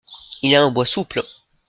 [0.41, 1.21] Il a un bois souple.